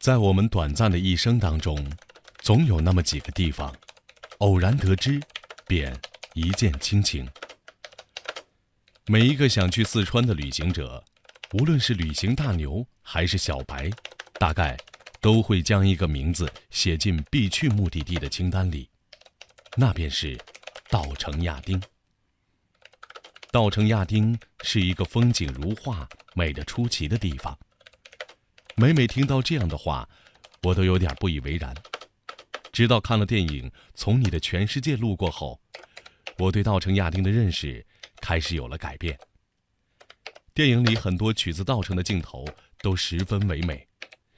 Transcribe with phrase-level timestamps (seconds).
[0.00, 1.76] 在我们短暂的一生当中，
[2.38, 3.74] 总有那么几个地方，
[4.38, 5.20] 偶然得知，
[5.66, 5.92] 便
[6.34, 7.28] 一见倾情。
[9.06, 11.02] 每一个想去四川的旅行者，
[11.54, 13.90] 无论是旅行大牛还是小白，
[14.34, 14.76] 大概
[15.20, 18.88] 都会将一个名字写进必去目的地的清单里，
[19.76, 20.38] 那便是
[20.88, 21.82] 稻城亚丁。
[23.50, 27.58] 稻城亚丁是一个风景如画、美得出奇的地方。
[28.80, 30.08] 每每听到这样的话，
[30.62, 31.74] 我都有点不以为然。
[32.72, 35.60] 直到看了电影《从你的全世界路过》后，
[36.38, 37.84] 我对稻城亚丁的认识
[38.20, 39.18] 开始有了改变。
[40.54, 42.44] 电影里很多取自稻城的镜头
[42.80, 43.84] 都十分唯美，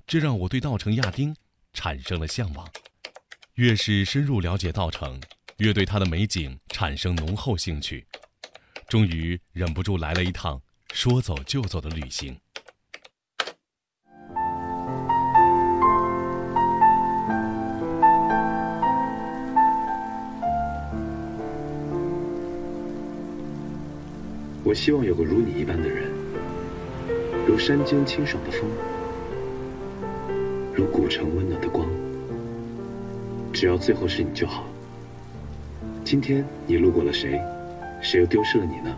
[0.07, 1.37] 这让我对稻城亚丁
[1.75, 2.67] 产生了向往。
[3.57, 5.21] 越是深入了解稻城，
[5.59, 8.07] 越对它的美景产生浓厚兴趣。
[8.89, 10.63] 终于忍不住来了一趟
[10.95, 12.35] 说走就走的旅行。
[24.71, 26.09] 我希望有个如你一般的人，
[27.45, 28.71] 如山间清爽的风，
[30.73, 31.89] 如古城温暖的光。
[33.53, 34.63] 只要最后是你就好。
[36.05, 37.43] 今天你路过了谁？
[38.01, 38.97] 谁又丢失了你呢？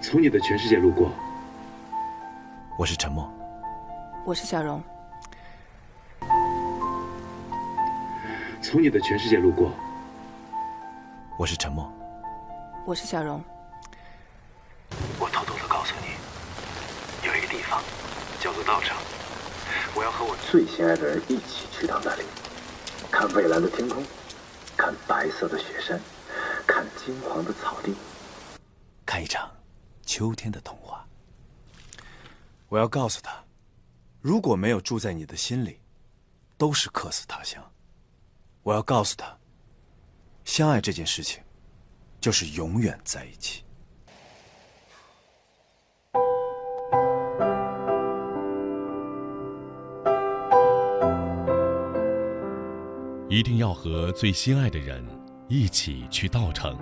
[0.00, 1.12] 从你的全世界路过，
[2.76, 3.32] 我是沉默，
[4.24, 4.82] 我是小荣。
[8.60, 9.70] 从你的全世界路过，
[11.38, 11.88] 我是沉默，
[12.86, 13.42] 我是小荣。
[15.18, 17.82] 我偷偷的告诉你，有一个地方
[18.38, 18.96] 叫做稻城，
[19.96, 22.22] 我要和我最心爱的人一起去到那里，
[23.10, 24.04] 看蔚蓝的天空，
[24.76, 26.00] 看白色的雪山。
[26.64, 27.94] 看金黄的草地，
[29.04, 29.50] 看一场
[30.04, 31.04] 秋天的童话。
[32.68, 33.44] 我要告诉他，
[34.20, 35.80] 如果没有住在你的心里，
[36.56, 37.60] 都是客死他乡。
[38.62, 39.36] 我要告诉他，
[40.44, 41.42] 相爱这件事情，
[42.26, 43.62] 就是永远在一起。
[53.28, 55.04] 一定要和最心爱的人。
[55.48, 56.76] 一起去稻城，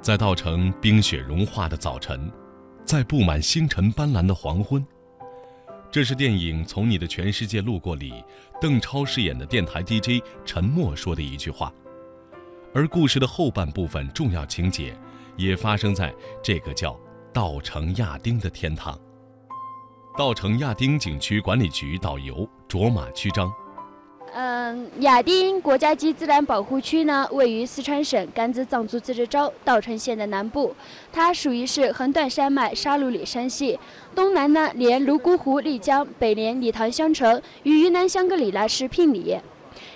[0.00, 2.28] 在稻城冰雪融化的早晨，
[2.84, 4.84] 在布满星辰斑斓的黄昏，
[5.92, 8.12] 这是电影《从你的全世界路过》里
[8.60, 11.72] 邓超饰演的电台 DJ 陈默说的一句话。
[12.74, 14.96] 而故事的后半部分重要情节，
[15.36, 16.12] 也发生在
[16.42, 16.98] 这个叫
[17.32, 18.98] 稻城亚丁的天堂。
[20.16, 23.52] 稻城亚丁景区管理局导游卓玛曲章。
[24.34, 30.74] 嗯，亚丁国家级自然保护区呢，位于四川省甘孜藏族自治州稻城县的南部，
[31.12, 33.78] 它属于是横断山脉沙鲁里山系，
[34.14, 39.38] 东南呢连泸沽湖、丽江，北连理塘乡城，与云南香格里拉市毗邻。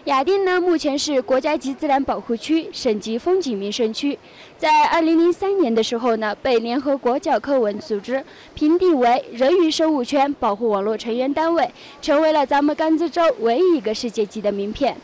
[0.06, 4.16] 亚丁呢，目前是国家级自然保护区、省级风景名胜区。
[4.56, 8.24] 在二零零三年的时候呢，被联合国教科文组织
[8.54, 11.68] 评定为人鱼生物圈保护网络成员单位，
[12.00, 14.96] 成为了咱们甘孜州唯一一个世界级的名片。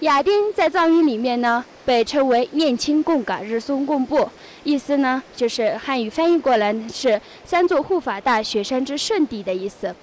[0.00, 4.28] 亚丁在藏语里面呢，被称为“念青贡嘎日松贡布”，
[4.64, 9.94] 意思呢就是汉语翻译过来是“三座护法大雪山之圣地”的意思。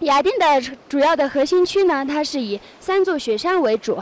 [0.00, 3.98] 雅典的主要的核心区呢，它是以三座雪山为主，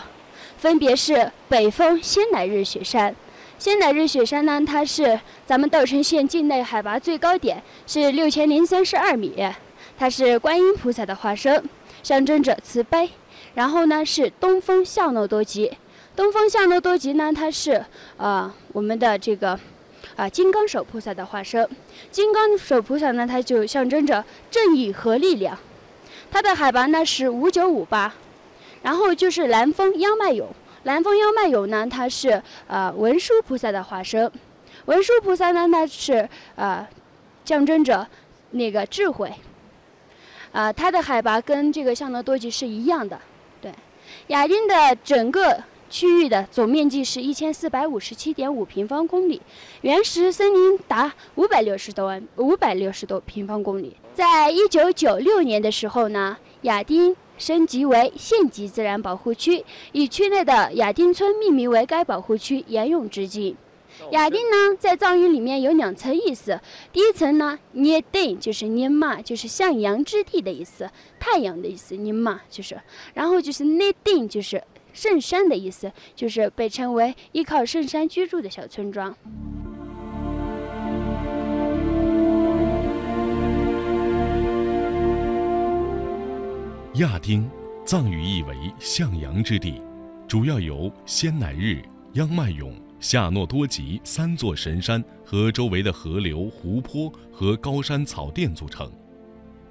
[0.58, 3.14] 分别是北峰仙乃日雪山。
[3.58, 9.34] 仙乃日雪山呢，它是咱们稻城县境内海拔最高点，是六千零三十二米。
[9.98, 11.64] 它是观音菩萨的化身，
[12.02, 13.08] 象征着慈悲。
[13.54, 15.72] 然后呢，是东风向诺多吉。
[16.14, 17.82] 东风向诺多吉呢，它是
[18.18, 19.58] 呃我们的这个
[20.14, 21.66] 啊金刚手菩萨的化身。
[22.10, 25.58] 金刚手菩萨呢，它就象征着正义和力量。
[26.36, 28.12] 它的海拔呢是五九五八，
[28.82, 30.46] 然后就是南峰央麦勇。
[30.82, 34.30] 南峰央麦勇呢，它是呃文殊菩萨的化身。
[34.84, 36.86] 文殊菩萨呢，它是呃
[37.42, 38.06] 象征着
[38.50, 39.32] 那个智慧。
[40.52, 43.18] 啊，它的海拔跟这个香德多吉是一样的。
[43.62, 43.72] 对，
[44.26, 45.58] 雅丁的整个。
[45.88, 49.40] 区域的总面积是一千四百五十七点五平方公里，
[49.82, 53.96] 原始森林达五百六十多万五百六十多平方公里。
[54.14, 63.56] 在一九九六年的时候呢，亚丁升级为县级自然保护区，以区内的亚丁村命名为该保护区，沿用至今。
[64.10, 66.60] 亚丁呢，在藏语里面有两层意思，
[66.92, 72.78] 第一层呢，涅定就是尼玛，就是向阳之地的意思，太阳的意思，尼玛就是，
[73.14, 74.62] 然后就是捏定就是。
[74.96, 79.14] 圣山的意思就是被称为依靠圣山居住的小村庄。
[86.94, 87.46] 亚丁，
[87.84, 89.82] 藏语意为向阳之地，
[90.26, 91.82] 主要由仙乃日、
[92.14, 98.90] 央迈勇、夏诺多吉三座神山和周围的河流、湖泊和高山草甸组成。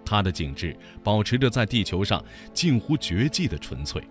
[0.06, 2.24] 它的景致保持着在地球上
[2.54, 4.04] 近乎绝迹的纯粹，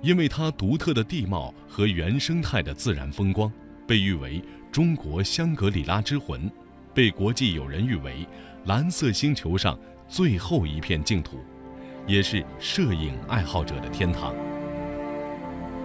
[0.00, 3.52] 因为它独特的地貌和原生态的自然风光，
[3.86, 4.40] 被誉为
[4.70, 6.50] 中国香格里拉之魂，
[6.94, 8.26] 被国际友人誉为
[8.66, 11.38] 蓝色星球上最后一片净土，
[12.06, 14.34] 也是摄影爱好者的天堂。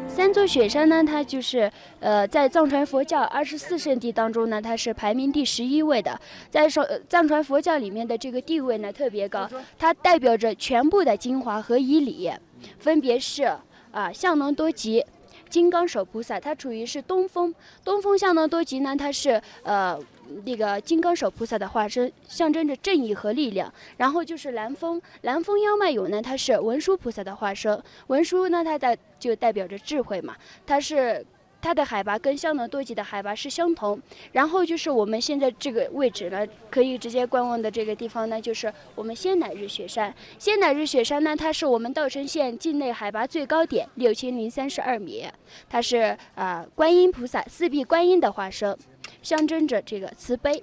[0.07, 6.21] 三座雪山呢，它就是呃，在藏传佛教二十四圣地当中呢，它是排名第十一位的。
[6.51, 12.31] 在说藏传佛教里面的这个地位呢特别高，它代表着全部的精华和仪礼，
[12.77, 13.51] 分别是
[13.94, 15.06] 啊相能多吉、
[15.50, 17.56] 金刚手菩萨，它处于是东风。
[17.86, 19.98] 东风相能多吉呢，它是呃。
[20.45, 23.72] 那个金刚手菩萨的化身，象征着正义和力量。
[23.98, 27.80] 然后就是南风，南风妖脉勇呢，它是文殊菩萨的化身。
[28.07, 30.34] 文殊呢，它代就代表着智慧嘛。
[30.66, 31.24] 它是
[31.63, 34.00] 它的海拔跟香农多吉的海拔是相同。
[34.33, 40.13] 然后就是我们现在这个位置呢，可以直接观望的这个地方呢，就是我们仙乃日雪山。
[40.38, 45.25] 仙乃日雪山呢，它是我们稻城县境内海拔最高点，六千零三十二米。
[45.69, 48.77] 它是啊，观音菩萨四臂观音的化身。
[49.21, 50.62] 象征着这个慈悲，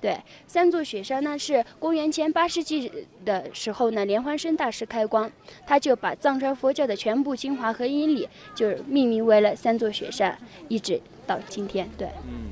[0.00, 0.16] 对
[0.46, 2.90] 三座雪山呢，是公元前八世纪
[3.24, 5.30] 的时候呢，莲花生大师开光，
[5.66, 11.88] 他就把藏传佛教的全部精华和因理，就是命名为了三座雪山，一直到今天。
[11.98, 12.08] 对。
[12.26, 12.48] 嗯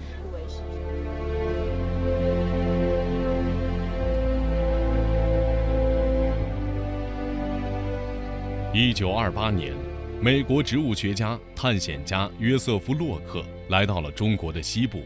[8.75, 9.73] 一九二八年，
[10.21, 15.01] 美国植物学家、探险家约瑟夫·洛克来到了中国的西部。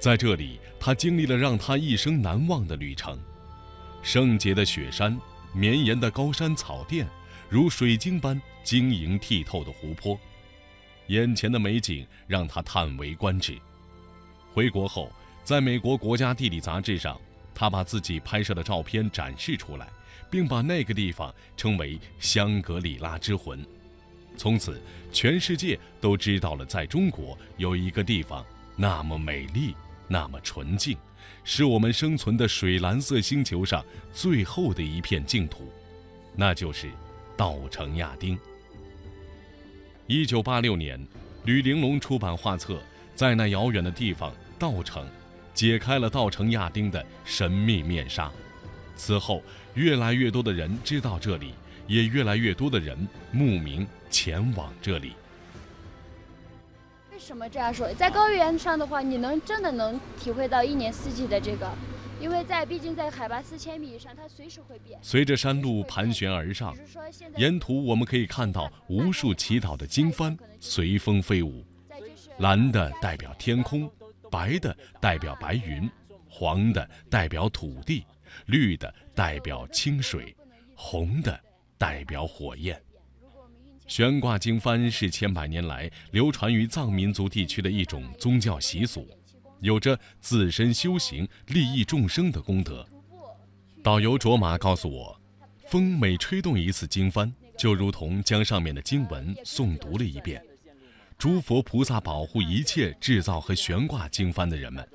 [0.00, 3.20] 在这里，他经历了让他一生难忘的旅程：
[4.02, 5.14] 圣洁的雪山、
[5.52, 7.06] 绵延的高山草甸，
[7.50, 10.18] 如水晶般晶莹剔透的湖泊，
[11.08, 13.58] 眼前的美景让他叹为观止。
[14.54, 15.12] 回国后，
[15.44, 17.20] 在美国国家地理杂志上，
[17.54, 19.86] 他把自己拍摄的照片展示出来，
[20.30, 23.62] 并把那个地方称为“香格里拉之魂”。
[24.34, 24.80] 从此，
[25.12, 28.42] 全世界都知道了，在中国有一个地方
[28.76, 29.74] 那么美丽。
[30.12, 30.98] 那么纯净，
[31.44, 35.72] 是我们生存的水蓝色星球上最后的一片净土，
[36.34, 36.90] 那就是
[37.36, 38.36] 稻城亚丁。
[40.08, 41.00] 一九八六年，
[41.44, 42.74] 吕玲珑出版画册
[43.14, 45.06] 《在那遥远的地方，稻城》，
[45.54, 48.28] 解开了稻城亚丁的神秘面纱。
[48.96, 49.40] 此后，
[49.74, 51.54] 越来越多的人知道这里，
[51.86, 55.12] 也越来越多的人慕名前往这里。
[57.20, 57.92] 为什么这样说？
[57.92, 61.70] 在高原上的话，你能真的能体会到一年四季的这个，
[62.18, 64.98] 因为在毕竟在海拔四千米以上，它随时会变。
[65.02, 66.74] 随着山路盘旋而上，
[67.36, 71.62] 沿途我们可以看到无数祈祷的经幡随风飞舞，
[72.38, 73.88] 蓝的代表天空，
[74.30, 75.90] 白的代表白云，
[76.26, 78.02] 黄的代表土地，
[78.46, 80.34] 绿的代表清水，
[80.74, 81.38] 红的
[81.76, 82.82] 代表火焰。
[83.90, 89.04] 悬挂经幡是千百年来流传于藏民族地区的一种宗教习俗，
[89.62, 92.86] 有着自身修行、利益众生的功德。
[93.82, 95.20] 导游卓玛告诉我，
[95.66, 100.40] 风每吹动一次经幡，就如同将上面的经文诵读了一遍。
[101.18, 104.88] 诸佛菩萨保护一切制造和悬挂经幡的人们。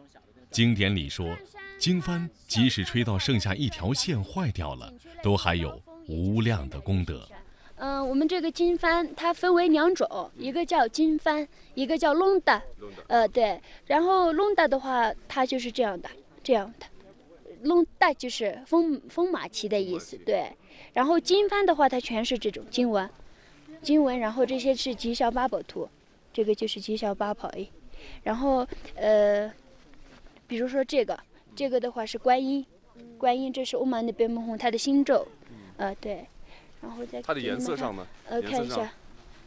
[0.50, 1.38] 经典里说，
[1.78, 4.90] 经幡即使吹到剩下一条线坏掉了，
[5.22, 7.30] 都还有无量的功德。
[7.78, 12.62] 嗯，我们这个经幡它分为两种，一个叫经幡，一个叫隆达。
[13.08, 13.60] 呃，对。
[13.88, 16.10] 然后隆达的话，它就是这样的，
[16.42, 16.86] 这样的。
[17.64, 20.50] 隆达就是风风马旗的意思，对。
[20.94, 23.10] 然后经幡的话，它全是这种经文，
[23.82, 24.18] 经文。
[24.20, 25.90] 然后这些是吉祥八宝图，
[26.32, 27.52] 这个就是吉祥八宝。
[28.24, 28.66] 然后
[28.96, 29.52] 呃，
[30.48, 31.20] 比如说这个，
[31.56, 32.66] 这个的话是观音，
[33.18, 35.28] 观音这是欧曼的贝蒙红，它的心咒。
[35.76, 36.26] 呃，对。
[36.86, 38.06] 然后再它的颜色上呢？
[38.30, 38.94] 呃，看一下，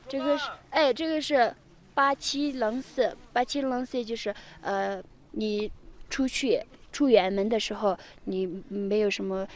[0.09, 1.54] 这个是哎，这个是
[1.95, 5.00] 八七零四，八七零四就是呃，
[5.33, 5.71] 你
[6.11, 9.47] 出去出远门的时候，你没有什么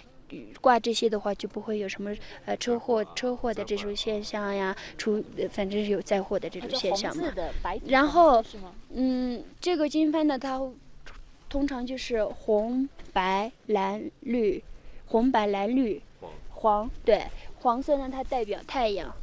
[0.60, 7.24] 挂这些的话，就不会有什么呃车祸车祸的这种现象呀，出反正是有灾祸的这种现象嘛。
[7.86, 8.44] 然后
[8.90, 10.60] 嗯，这个经幡呢，它
[11.48, 14.62] 通常就是红白蓝绿，
[15.06, 16.00] 红白蓝绿
[16.62, 17.22] 黄对。
[17.60, 19.14] 黄色呢，它代表太阳，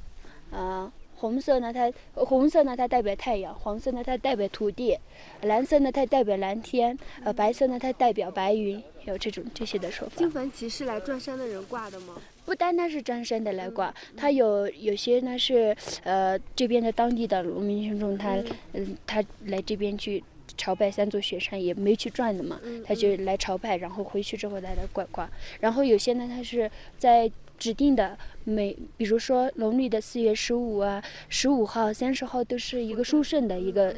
[0.51, 4.97] 呃，红色呢，它红色呢，它代表太阳；黄色呢，它代表土地；
[5.41, 8.81] 蓝色呢，它代表蓝天；呃，白色呢，它代表白云。
[9.05, 10.17] 有这种这些的说法。
[10.17, 12.15] 金幡旗是来转山的人挂的吗？
[12.45, 18.35] 不单单是转山的来挂，他有有些呢是呃这边的当地的农民群众，他
[18.73, 20.23] 嗯他来这边去
[20.59, 25.29] 朝拜三座雪山，也没去转的嘛，他就来朝拜，然后回去之后再来挂挂。
[25.61, 33.95] 然后有些呢，他是在指定的每，比如说农历的四月十五啊、十五号、三十号都是一个殊胜的一个，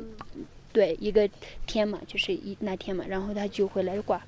[0.71, 1.27] 对一个
[1.65, 4.23] 天嘛，就是一那天嘛，然后他就会来挂。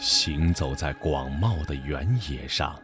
[0.00, 2.74] 行走在广袤的原野上，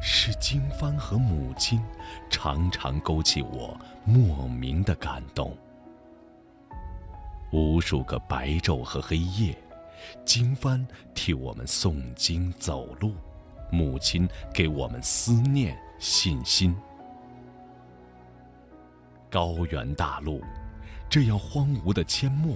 [0.00, 1.82] 是经幡和母亲
[2.30, 5.56] 常常勾起我莫名的感动。
[7.50, 9.58] 无数个白昼和黑夜，
[10.24, 13.14] 经幡替我们诵经走路，
[13.72, 16.72] 母亲给我们思念信心。
[19.28, 20.40] 高原大陆，
[21.10, 22.54] 这样荒芜的阡陌。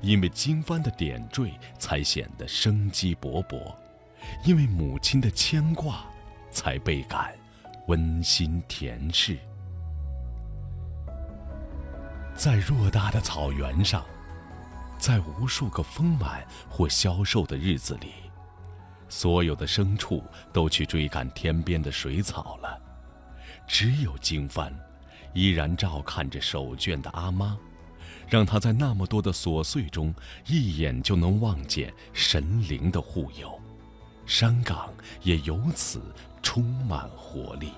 [0.00, 3.74] 因为经幡的点缀，才显得生机勃勃；
[4.44, 6.04] 因为母亲的牵挂，
[6.50, 7.34] 才倍感
[7.88, 9.38] 温馨甜适。
[12.34, 14.04] 在偌大的草原上，
[14.98, 18.12] 在无数个丰满或消瘦的日子里，
[19.08, 20.22] 所有的牲畜
[20.52, 22.78] 都去追赶天边的水草了，
[23.66, 24.70] 只有经幡，
[25.32, 27.56] 依然照看着手绢的阿妈。
[28.28, 30.14] 让他在那么多的琐碎中，
[30.46, 33.60] 一眼就能望见神灵的护佑，
[34.26, 34.92] 山岗
[35.22, 36.00] 也由此
[36.42, 37.72] 充满活力。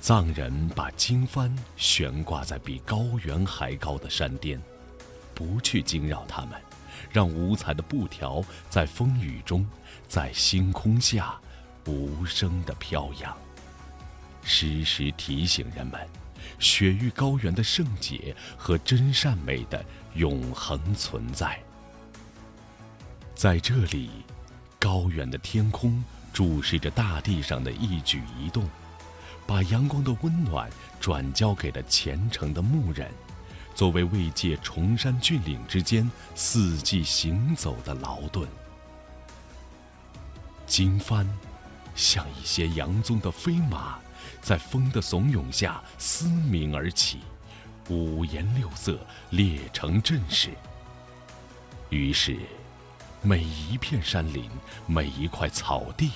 [0.00, 4.60] 藏人把经幡悬挂在比高原还高的山巅，
[5.34, 6.52] 不去惊扰他们，
[7.10, 9.66] 让五彩的布条在风雨中，
[10.08, 11.38] 在星空下。
[11.90, 13.36] 无声的飘扬，
[14.44, 16.00] 时时提醒人们，
[16.60, 21.60] 雪域高原的圣洁和真善美的永恒存在。
[23.34, 24.10] 在这里，
[24.78, 28.68] 高远的天空注视着大地上的一举一动，
[29.46, 30.70] 把阳光的温暖
[31.00, 33.10] 转交给了虔诚的牧人，
[33.74, 38.46] 作为慰藉崇山峻岭之间四季行走的劳顿。
[40.66, 41.26] 经幡。
[41.94, 43.98] 像一些扬宗的飞马，
[44.40, 47.20] 在风的怂恿下嘶鸣而起，
[47.88, 48.98] 五颜六色，
[49.30, 50.50] 列成阵势。
[51.90, 52.38] 于是，
[53.22, 54.48] 每一片山林，
[54.86, 56.10] 每一块草地，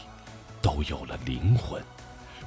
[0.63, 1.83] 都有了灵魂，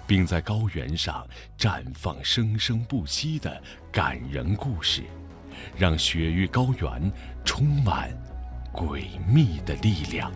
[0.07, 1.27] 并在高原上
[1.59, 5.03] 绽放生生不息的感人故事，
[5.77, 7.11] 让雪域高原
[7.43, 8.11] 充满
[8.73, 10.31] 诡秘的力量。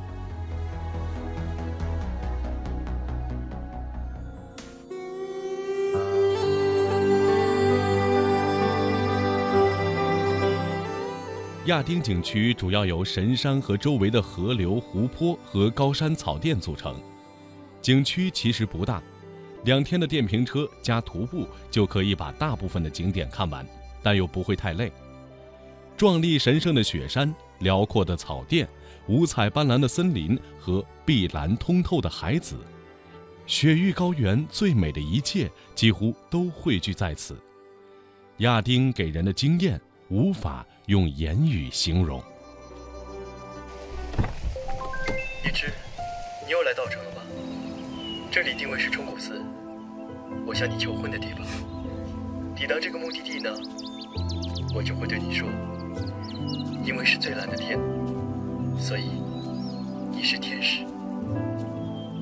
[11.72, 17.02] 亚丁景区主要由神山和周围的河流、湖泊和高山草甸组成。
[17.82, 19.02] 景区其实不大，
[19.64, 23.66] 两天的电瓶车加徒步就可以把大部分的景点看完，
[24.04, 24.92] 但又不会太累。
[25.96, 28.68] 壮丽神圣的雪山、辽阔的草甸、
[29.08, 32.58] 五彩斑斓的森林和碧蓝通透的海子，
[33.48, 37.38] 雪域高原最美的一切几乎都汇聚在此。
[38.40, 40.68] 亚丁给人的惊艳无法。
[40.88, 42.22] 用言语形容。
[45.46, 45.72] 一只，
[46.46, 47.22] 你又来稻城了吧？
[48.32, 49.42] 这里定位是冲古寺，
[50.46, 51.46] 我向你求婚的地方。
[52.56, 53.50] 抵达这个目的地呢，
[54.74, 55.48] 我就会对你说，
[56.84, 57.80] 因为是最蓝的天，
[58.78, 59.22] 所以
[60.12, 60.86] 你是天使。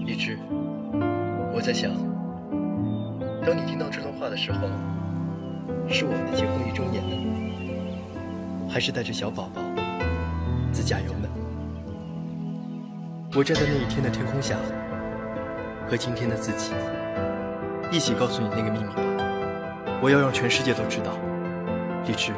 [0.05, 0.37] 一只，
[1.53, 1.91] 我在想，
[3.45, 4.67] 当你听到这段话的时候，
[5.89, 7.48] 是我们的结婚一周年呢。
[8.69, 9.61] 还是带着小宝宝
[10.71, 11.27] 自驾游呢？
[13.35, 14.57] 我站在那一天的天空下，
[15.87, 16.71] 和今天的自己
[17.91, 19.01] 一起告诉你那个秘密吧。
[20.01, 21.17] 我要让全世界都知道，
[22.05, 22.31] 荔枝，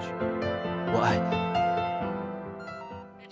[0.94, 1.42] 我爱你。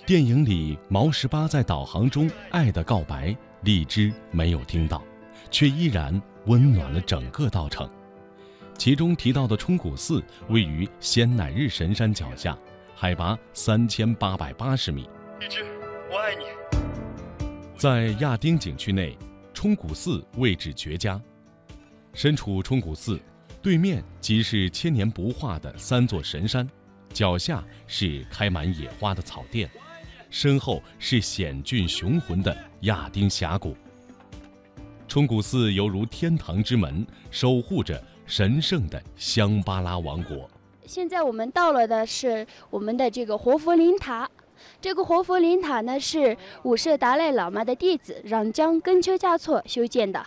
[0.05, 5.01] 电影里毛十八在导航中爱的告白，荔枝没有听到，
[5.49, 7.89] 却依然温暖了整个稻城。
[8.77, 12.57] 其中提到的冲古寺位于仙乃日神山脚下。
[13.01, 15.07] 海拔三千八百八十米。
[15.39, 15.63] 荔枝，
[16.11, 16.43] 我爱你。
[17.77, 19.17] 在亚丁景区内，
[19.53, 21.17] 冲古寺位置绝佳。
[22.13, 23.17] 身处冲古寺，
[23.61, 26.69] 对面即是千年不化的三座神山，
[27.13, 29.69] 脚下是开满野花的草甸，
[30.29, 33.77] 身后是险峻雄浑的亚丁峡谷。
[35.07, 40.51] 冲古寺犹如天堂之门，守护着神圣的香巴拉王国。
[40.89, 44.27] 现在我们到了的是我们的这个活佛林塔。
[44.81, 50.25] 这个活佛林塔呢，是五世达赖喇嘛的弟子嚷江根秋加措修建的。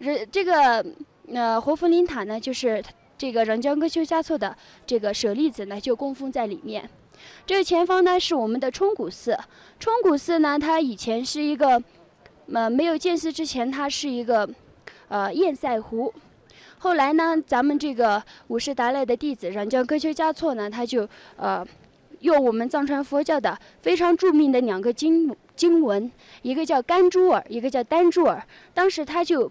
[0.00, 0.82] 这这个
[1.30, 2.82] 呃活佛林塔呢，就是
[3.18, 6.88] 这个嚷江根秋加措的这个舍利子呢，就供奉在里面。
[7.44, 9.38] 这个前方呢，是我们的冲古寺。
[9.78, 11.82] 冲古寺呢，它以前是一个。
[12.52, 14.46] 呃，没有建寺之前，它是一个
[15.08, 16.12] 呃堰塞湖。
[16.84, 21.66] 后来呢，咱们这个五世达赖的弟子嚷江格秋嘉措呢，他就呃
[22.20, 26.12] 用我们藏传佛教的非常著名的两个经经文，
[26.42, 28.46] 一个叫甘珠尔，一个叫丹珠尔。
[28.74, 29.50] 当时他就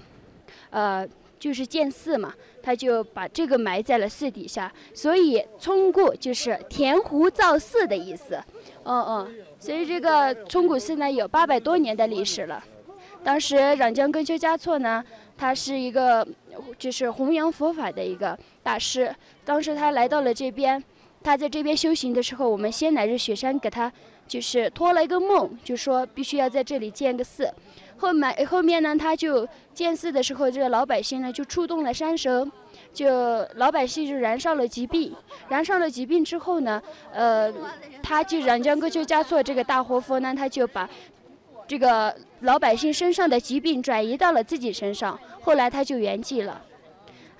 [0.70, 1.08] 呃
[1.40, 8.40] 就是建寺嘛，他就把这个埋在了寺底下，所以冲固就是填湖造寺的意思。
[8.84, 12.64] 嗯嗯，所以这个冲古寺呢有八百多年的历史了。
[13.24, 15.04] 当时嚷江根秋嘉措呢，
[15.36, 16.28] 他是一个
[16.78, 19.14] 就是弘扬佛法的一个大师。
[19.46, 20.84] 当时他来到了这边，
[21.22, 23.92] 他在这边修行的时候，我们先来日雪山给他
[24.28, 27.54] 就是托了一个梦，就说必须要在这里建个寺。
[27.98, 32.52] 后面后面呢，他就建寺的时候，这个老百姓呢就触动了山神，
[32.94, 33.08] 就
[33.56, 35.16] 老百姓就燃烧了疾病，
[35.48, 36.82] 燃烧了疾病之后呢，
[37.14, 37.54] 呃，
[38.02, 40.90] 他就嚷江根秋嘉措这个大活佛呢，他就把。
[41.74, 46.64] 这个老百姓身上的疾病转移到了自己身上，后来他就圆寂了。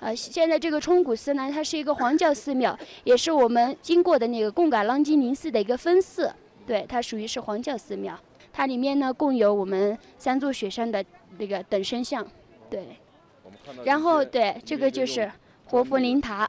[0.00, 6.34] 呃，现在这个冲古寺呢，它是一个黄教寺庙，也是我们经过的那个贡嘎朗吉林寺的一个分寺。
[6.66, 8.18] 对，它属于是黄教寺庙。
[8.52, 11.04] 它里面呢，共有我们三座雪山的
[11.38, 12.26] 那个等身像。
[12.68, 12.84] 对。
[13.84, 15.30] 然后对，这个就是。
[15.74, 16.48] 活佛灵塔，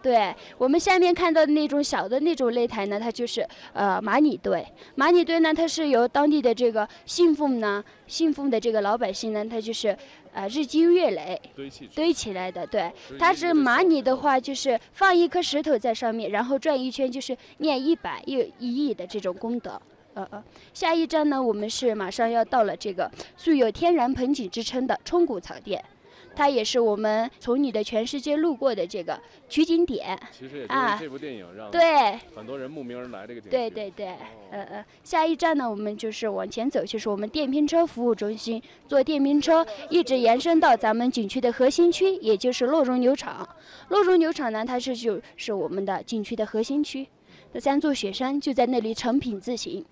[0.00, 4.66] 对我们下面看到的那种小的那种擂台呢，它就是呃马尼堆。
[4.94, 9.94] 马尼堆呢，它是由当地的这个信奉呢信奉的这个老百姓呢，他就是
[10.32, 12.66] 呃日积月累堆起堆起来的。
[12.66, 19.78] 对，它是马尼的话，就是放一颗石头在上面，然后转一圈，就是念一百又一亿的这种功德。
[20.14, 25.84] 呃呃，下一站呢，我们是马上要到了这个素有天然盆景之称的冲古草甸。
[26.34, 30.68] 它也是我们从你的全世界路过的这个取景点，其实也是
[30.98, 34.06] 这部电影让对很多人慕名而来这个景对对对，
[34.50, 43.48] 呃呃，下一站呢，我们就是往前走，就是我们电瓶车服务中心，坐电瓶车一直延伸到咱们景区的核心区，也就是洛绒牛场。
[43.88, 47.06] 洛绒牛场呢，它是就是我们的景区的核心区，
[47.52, 49.84] 那三座雪山就在那里成品自行。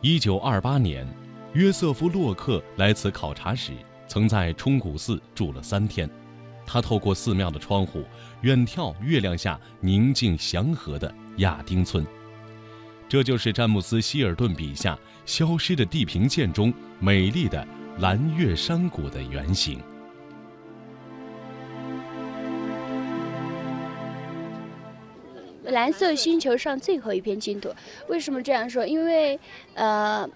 [0.00, 1.06] 一九二八年。
[1.54, 3.70] 约瑟夫·洛克来此考察时，
[4.08, 6.10] 曾在冲古寺住了三天。
[6.66, 8.02] 他透过寺庙的窗户，
[8.40, 12.04] 远眺月亮下宁静祥和的亚丁村。
[13.08, 17.64] 这就是詹姆斯·希尔顿笔下消失的地平线中美丽的
[18.00, 19.78] 蓝月山谷的原型。
[25.66, 27.72] 蓝色星球上最后一片净土，
[28.08, 28.84] 为什么这样说？
[28.84, 29.38] 因为，
[29.74, 30.28] 呃。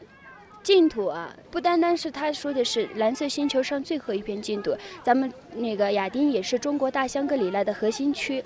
[0.68, 8.44] 净土啊，不单单是他说的是蓝色星球上最后一片净土，咱们那个亚丁也是中国大香格里拉的核心区，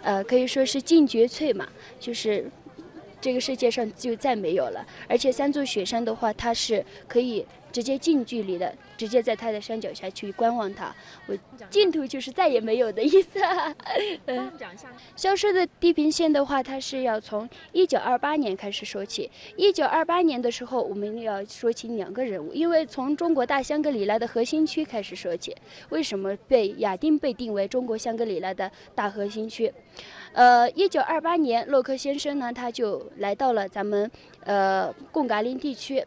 [0.00, 1.68] 呃，可以说是净绝萃嘛，
[2.00, 2.50] 就是
[3.20, 4.86] 这个世界上就再没有了。
[5.08, 7.44] 而且三座雪山的话，它是可以。
[7.70, 10.92] 直接近距离的，直接在它的山脚下去观望它。
[11.26, 11.36] 我
[11.68, 13.38] 净土就是再也没有的意思。
[14.24, 14.90] 嗯，讲一下。
[15.14, 19.30] 消失的地平线的话，它是要从一九二八年开始说起。
[19.54, 25.54] 一九二八年的时候，我们要说起两个人物，因为从中国大香格里拉的核心区开始说起。
[25.90, 29.70] 为什么被亚丁被定为中国香格里拉的大核心区？
[30.38, 34.08] 呃，一九二八年，洛克先生呢，他就来到了咱们
[34.44, 36.00] 呃贡嘎林地区。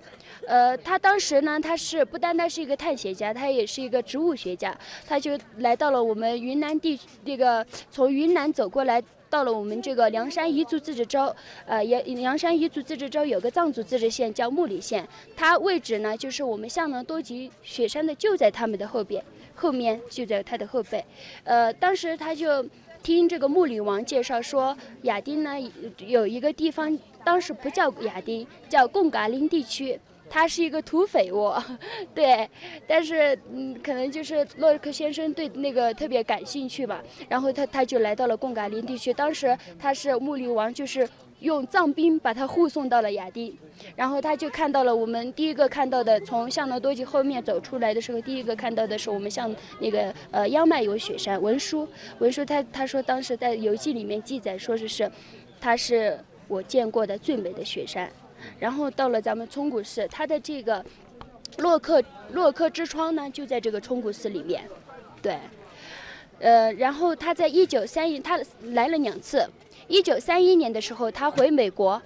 [0.48, 4.74] 呃，他当时呢，他是不单单是一个探险家，他也是一个植物学家。
[5.06, 11.36] 他就来到了我们云南地这个，从云南走过来，到了我们这个凉山彝族自治州。
[11.66, 19.22] 呃，也凉山彝族自治州有个藏族自治县叫木里县，它位置呢就是我们象能多吉雪山的就在他们的后边，
[19.54, 21.04] 后面就在他的后背。
[21.44, 22.66] 呃，当时他就。
[23.04, 25.52] 听这个木里王介绍说，亚丁呢
[25.98, 31.62] 有一个地方，当时不叫亚丁，叫贡嘎林地区，它是一个土匪窝，
[32.14, 32.48] 对，
[32.88, 41.08] 但是嗯，可能就是洛克先生对那个特别感兴趣吧，然后他他就来到了贡嘎林地区，当时他是木里王就是
[41.42, 43.58] 用藏兵把他护送到了亚丁，
[43.96, 51.88] 然后他就看到了我们第一个看到的，从向纳多吉后面走出来的时候，第一个看到的是我们向那个呃央迈有雪山文书，
[52.20, 55.12] 文书他他说当时在游记里面记载说是是，
[55.60, 58.08] 它是我见过的最美的雪山，
[58.60, 60.86] 然后到了咱们冲古寺，它的这个
[61.58, 64.64] 洛克洛克之窗呢就在这个冲古寺里面，
[65.24, 65.40] 对，
[66.40, 69.44] 呃，然后他在一九三一他来了两次。
[69.92, 72.02] 一九三一年的时候，他回美国，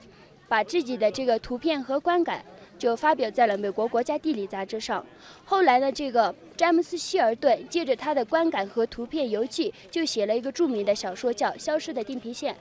[0.47, 2.43] 把自己的这个图片和观感
[2.79, 5.05] 就发表在了美国国家地理杂志上。
[5.45, 12.55] 后来呢，这个詹姆斯·希尔顿借着他的观感和图片游记，就写了一个著名的小说，叫《消失的地平线》。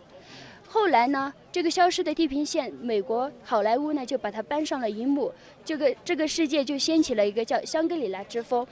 [0.68, 5.32] 后来呢，这个《消失的地平线》，美国好莱坞呢就把它搬上了荧幕，
[5.64, 8.66] 这个这个世界就掀起了一个叫香格里拉之风，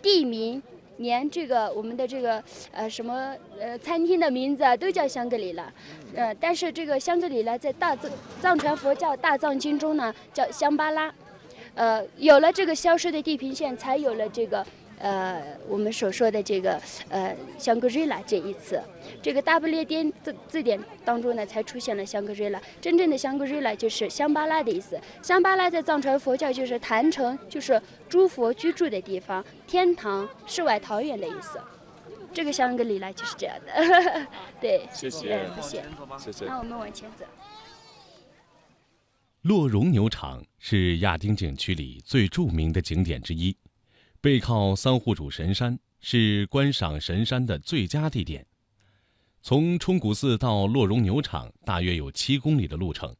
[0.00, 0.62] 地名。
[0.98, 5.72] 连这个我们的这个呃什么呃餐厅的名字啊都叫香格里拉，
[6.14, 11.12] 呃但是这个香格里拉在大藏藏传佛教大藏经中呢叫香巴拉，
[11.74, 14.64] 呃有了这个消失的地平线，才有了这个。
[14.98, 18.82] 呃，我们所说的这个呃香格里拉这一次，
[19.22, 22.60] 这个大不列颠字字典当中呢，才出现了香格里拉。
[22.80, 25.00] 真正的香格里拉就是香巴拉的意思。
[25.22, 31.60] 香巴拉在藏传佛教就是坛城，就是诸佛居住的地方，天堂、世外桃源的意思。
[32.32, 34.26] 这个香格里拉就是这样的。
[34.60, 35.84] 对，谢谢，谢谢，
[36.18, 36.44] 谢谢。
[36.46, 37.24] 那我们往前走。
[39.42, 43.56] 洛绒牛场是亚丁景区里最著名的景点之一。
[44.20, 48.44] 背靠桑户主神山，是观赏神山的最佳地点。
[49.42, 53.14] 从冲古寺到洛绒牛场大约有七公里的路程，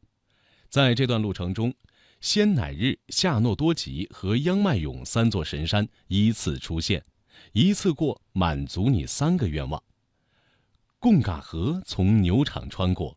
[0.67, 1.73] 在这段路程中，
[2.19, 7.05] 仙乃日、夏诺多吉和央迈勇三座神山依次出现，
[7.53, 9.81] 一次过满足你三个愿望。
[10.99, 13.15] 贡嘎河从牛场穿过，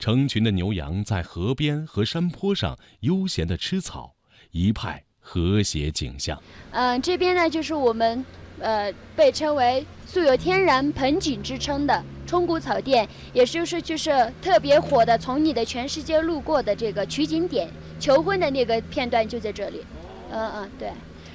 [0.00, 4.16] 成群的牛羊在河边和山坡上悠闲地吃草，
[4.50, 5.04] 一派。
[5.32, 6.36] 和谐景象。
[6.72, 8.24] 嗯，这边呢就是我们，
[8.58, 14.10] 呃，被称为素有天然盆景之称的冲古草甸，也就是就是
[14.42, 17.68] 特别火的，从你的全世界路过的这个取景点，
[18.00, 19.84] 求婚的那个片段就在这里。
[20.32, 20.90] 嗯嗯，对。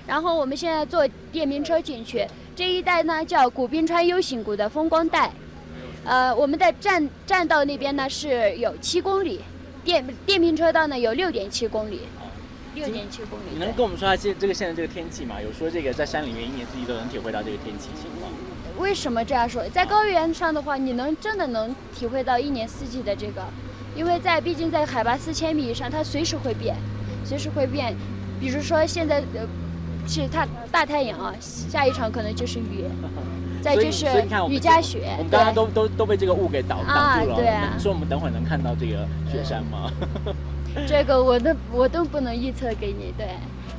[0.05, 5.31] 然后我们现在坐电瓶车进去，这一带呢叫古滨川 U 型谷的风光带。
[6.03, 9.39] 呃，我们的站站道那边呢是有七公里，
[9.85, 12.01] 电电瓶车道呢有六点七公里。
[12.75, 13.43] 六点七公里。
[13.53, 15.41] 你能跟我们说下现这个现在这个天气吗？
[15.41, 18.31] 有说这个在山里面一年四季都能体会到这个天气情况。
[18.77, 19.67] 为什么这样说？
[19.69, 23.41] 在高原上的话，你能真的能体会到一年四季的这个，
[23.95, 26.75] 因为在毕竟在海拔四千米以上，它随时会变，
[27.23, 27.95] 随时会变。
[28.37, 29.47] 比如说现在呃，
[30.05, 32.83] 是它大太阳啊，下一场可能就是雨，
[33.63, 34.05] 再就是
[34.49, 35.15] 雨加雪。
[35.17, 37.37] 我们刚刚都都都被这个雾给挡挡住了。
[37.37, 37.77] 对啊。
[37.79, 39.89] 说我们等会儿能看到这个雪山吗？
[40.87, 43.27] 这个我都我都不能预测给你，对，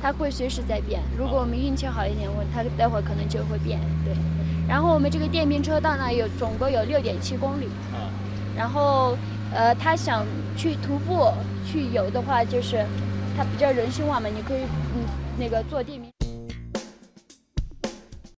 [0.01, 1.01] 它会随时在变。
[1.17, 4.13] 如果我们运气好一点，我它待会儿可能就会变，对。
[4.67, 7.67] 然后我们这个电瓶车到那，有总共有六点七公里。
[8.57, 9.15] 然后，
[9.53, 10.25] 呃，他想
[10.57, 11.31] 去徒步
[11.65, 12.83] 去游的话，就是
[13.37, 14.61] 他比较人性化嘛，你可以
[14.95, 15.05] 嗯
[15.37, 16.16] 那个坐电瓶。